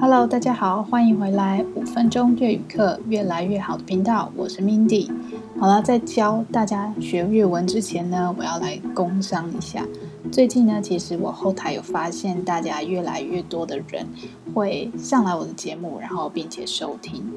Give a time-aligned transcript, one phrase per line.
[0.00, 5.12] Hello，大家好，欢迎回来五分钟粤语课越来越好的频道，我是 Mindy。
[5.60, 9.86] 好了，在教大家学越文之前呢，我要来工商一下。
[10.32, 14.06] 最近呢，其实我后台有发现，大家越来越多的人
[14.54, 17.30] 会上来我的节目，然后并且收听。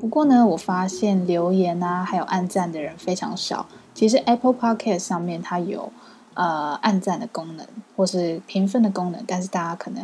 [0.00, 3.66] 不过呢，我发现留言啊，还有按赞的人非常少。
[3.92, 5.92] 其实 Apple Podcast 上面它有
[6.32, 10.02] 呃按赞的功能，或是评分的功能，但是大家可能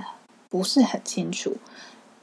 [0.48, 1.56] 不是很清楚。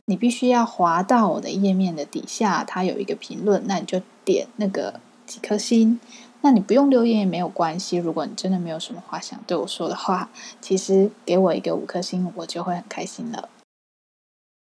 [0.05, 5.99] 你必须要滑到我的页面的底下，它有一个评论，那你就点那个几颗星。
[6.41, 7.96] 那你不用留言也没有关系。
[7.96, 13.48] 如果你真的没有什么话想对我说的话，其实给我一个五颗星，我就会很开心了。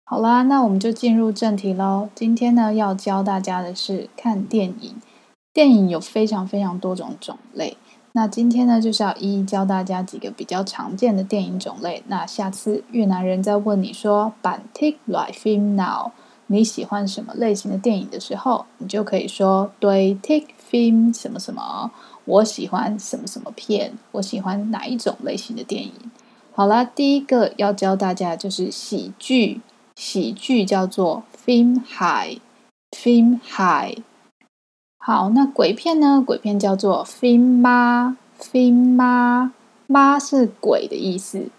[0.04, 2.10] 好啦，那我们就进入正题喽。
[2.16, 4.96] 今天呢，要教大家的是看电影。
[5.54, 7.78] 电影有非常非常多种种类。
[8.20, 12.04] 那今天呢，就是要一一教大家几个比较常见的电影种类。
[12.08, 16.12] 那下次越南人在问你说板 thích loại phim nào”，
[16.48, 21.90] 你喜欢什么类型的电影的时候，你就可以说对 “tôi thích phim 什么什么”，
[22.28, 25.94] 我喜欢什么什么片，我喜欢哪一种类型的电影。
[26.52, 29.62] 好啦，第一个要教大家就是喜剧，
[29.96, 34.00] 喜剧叫做 phim hài，phim hài。
[35.02, 36.22] 好，那鬼片呢？
[36.24, 41.50] 鬼片叫做 phim ma，phim ma，ma 是鬼的意思，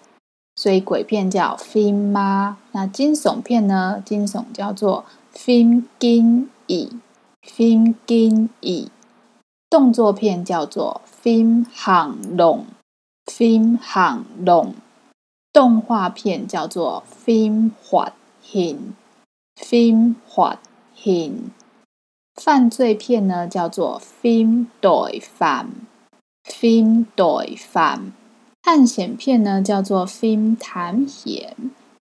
[0.55, 2.55] 所以鬼片叫 phim ma。
[2.73, 4.03] 那惊悚片呢？
[4.05, 8.89] 惊悚叫做 phim kinh dị，phim kinh dị。
[9.71, 14.75] 动作片叫做 phim hành động，phim hành động。
[15.53, 20.59] 动画片叫做 phim hoạt hình，phim hoạt
[20.95, 21.51] hình。
[22.43, 28.13] 犯罪片呢叫做 film doy fam，film doy fam。
[28.63, 31.55] 探险片呢叫做 film 探险，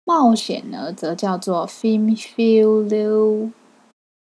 [0.04, 3.52] 冒险呢则叫做 film feel l u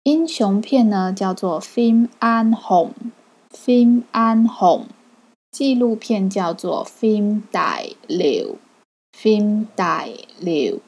[0.05, 2.95] 英雄片呢叫做 film an home》，
[3.67, 4.87] 《film an home。
[5.51, 10.81] 纪录片叫做 film die liu，film die liu。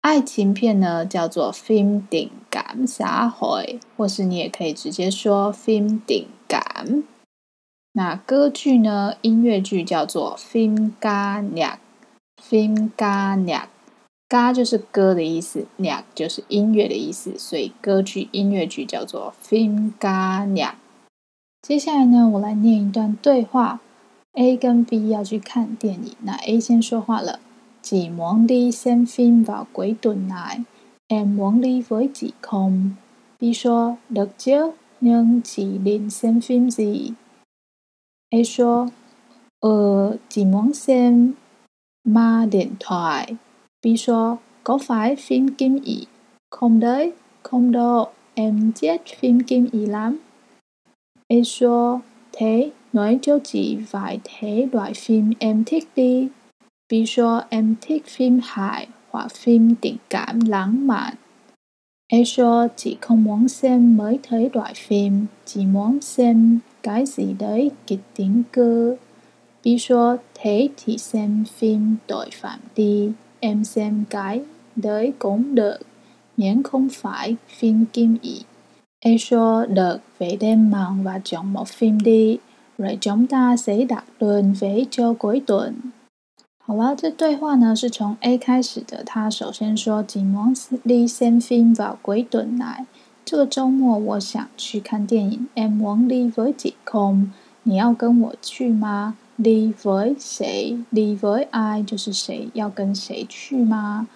[0.00, 7.04] 爱情片呢，叫做 phim tình cảm xã hội，或是你也可以直接说 phim tình cảm。
[7.92, 20.72] 那歌剧呢，音乐剧叫做 phim ca nhạc，phim ca nhạc，ca 就是歌的意思，nhạc 就是音乐的意思，所以歌剧、音乐剧叫做 phim ca nhạc。
[21.60, 23.80] 接下来呢，我来念一段对话
[24.32, 27.40] ，A 跟 B 要去看电影，那 A 先说话了。
[27.81, 30.59] Chị muốn đi xem phim vào cuối tuần này.
[31.07, 32.89] Em muốn đi với chị không?
[33.41, 34.71] B说được chứ,
[35.01, 37.11] nhưng chị định xem phim gì?
[38.29, 38.87] A说,
[39.59, 41.33] Ờ, chị muốn xem
[42.03, 43.35] Ma Điện Thoại.
[43.85, 46.03] B说, có phải phim kinh dị?
[46.51, 47.11] Không đấy,
[47.43, 50.17] không đâu, em ghét phim kinh dị lắm.
[51.29, 51.99] A说,
[52.31, 56.27] thế nói cho chị vài thể loại phim em thích đi.
[56.90, 61.14] Ví dụ em thích phim hài hoặc phim tình cảm lãng mạn.
[62.12, 67.70] Asia chỉ không muốn xem mới thấy loại phim, chỉ muốn xem cái gì đấy
[67.86, 68.96] kịch tính cơ.
[69.62, 74.40] Ví cho thế thì xem phim tội phạm đi, em xem cái
[74.76, 75.78] đấy cũng được,
[76.36, 78.40] miễn không phải phim kim ị.
[79.04, 82.38] Asia được về đêm màn và chọn một phim đi,
[82.78, 85.74] rồi chúng ta sẽ đặt đường vé cho cuối tuần.
[86.70, 89.02] 好了，这对话呢是从 A 开始的。
[89.02, 91.96] 他首先说 d i m o n s l i s e n f i n v
[92.00, 92.86] 鬼遁来。
[93.24, 95.48] 这个周末我想去看电影。
[95.56, 97.24] M only v e r t i c o m
[97.64, 104.06] 你要跟我去吗 l i v e 谁 l i v e I 就是谁要跟谁去吗？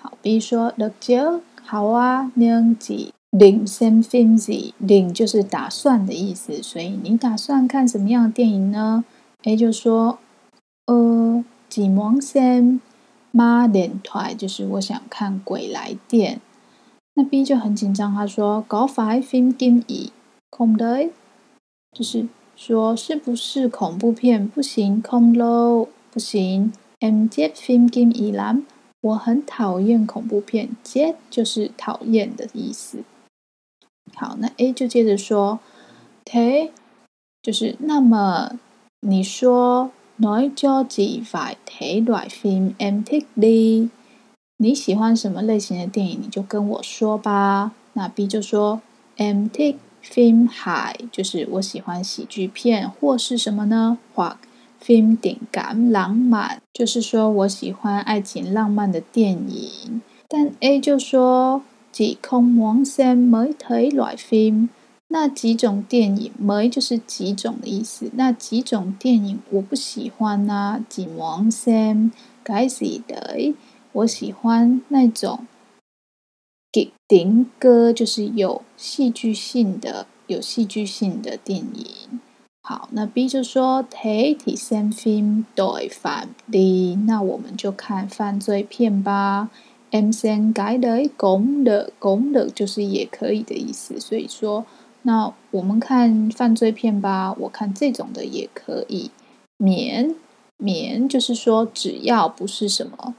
[0.00, 3.88] 好，B 说 l e j 好啊 n i n g l i n s e
[3.88, 6.62] n f i n z i 就是打算的意思。
[6.62, 9.04] 所以你打算看什么样的电影呢
[9.42, 10.20] ？A 就说，
[10.86, 11.44] 呃。
[11.74, 12.80] 几芒钱
[13.32, 16.40] 马连台团就是我想看鬼来电。
[17.14, 20.12] 那 b 就很紧张他说搞快点给你
[20.50, 21.08] 空的
[21.90, 24.46] 就是说是不是恐怖片？
[24.46, 26.72] 不行空喽不行。
[27.00, 28.64] M jeffrey mcmee 一
[29.00, 33.02] 我很讨厌恐怖片，J 就是讨厌的意思。
[34.14, 35.58] 好那 a 就接着说
[36.24, 36.70] k
[37.42, 38.60] 就是那么
[39.00, 43.88] 你说来做几块体来 film MTD。
[44.58, 47.72] 你喜欢什么类型的电影，你就跟我说吧。
[47.94, 48.80] 那 B 就说
[49.16, 53.98] MTD film high，就是我喜欢喜剧片或是什么呢？
[54.14, 54.36] 或
[54.80, 60.00] film 点感浪漫，就是说我喜欢爱情浪漫的电影。
[60.28, 61.62] 但 A 就说，
[61.92, 64.68] 只空王先没睇来 fim。
[65.14, 72.10] 那几种电影没就是几种的意思，那几种电影我不喜欢啊，几王先
[72.42, 73.54] 该是的，
[73.92, 75.46] 我喜欢那种
[76.72, 82.20] 给点歌就是有戏剧性的、有戏剧性的电影。
[82.64, 89.50] 好，那 B 就说睇啲新 film 对犯的，那我们就看犯罪片吧。
[89.90, 94.66] M 先改的公的公的就是也可以的意思，所以说，
[95.04, 99.10] 那我们看犯罪片吧，我看这种的也可以。
[99.56, 100.14] 免
[100.58, 103.14] 免就是说只要不是什么，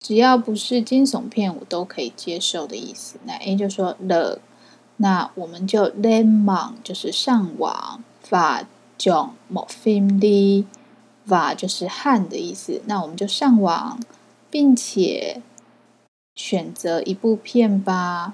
[0.00, 3.18] 只要不是惊悚片，我都可以接受的意思。
[3.24, 4.40] 那 A 就说了，
[4.96, 8.66] 那我们就 lên mạng 就是上网发。
[8.98, 10.64] 囧某 film 的，
[11.26, 12.80] 哇就是汉的意思。
[12.86, 14.00] 那我们就上网，
[14.48, 15.42] 并且
[16.34, 18.32] 选择一部片吧。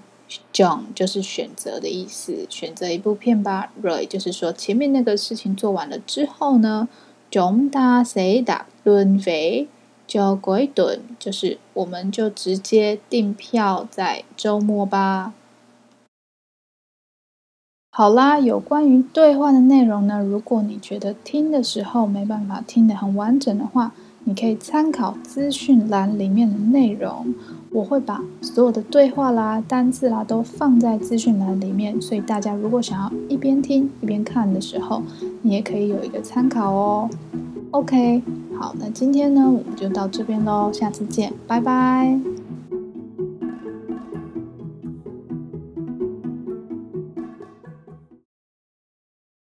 [0.52, 3.72] 囧就是选择的意思，选择一部片吧。
[3.82, 6.88] Rồi 就是说前面那个事情做完了之后呢
[7.30, 9.66] ，chúng ta sẽ đặt luôn vé
[10.06, 15.32] cho cuối tuần，就是我们就直接订票在周末吧。
[17.94, 23.92] 好啦，有关于对话的内容呢，如果你觉得听的时候没办法听得很完整的话，
[24.24, 27.34] 你可以参考资讯栏里面的内容，
[27.72, 35.02] 我会把所有的对话啦、单字啦都放在资讯栏里面，所以大家如果想要一边听一边看的时候，
[35.40, 37.08] 你也可以有一个参考哦。
[37.70, 38.22] OK，
[38.58, 42.31] 好，那今天呢，我们就到这边喽，下次见，拜拜。